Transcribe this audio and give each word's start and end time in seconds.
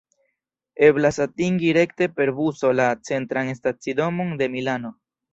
Eblas 0.85 1.17
atingi 1.25 1.73
rekte 1.77 2.07
per 2.19 2.31
buso 2.39 2.71
la 2.77 2.87
Centran 3.09 3.51
Stacidomon 3.59 4.33
de 4.41 4.49
Milano. 4.55 4.91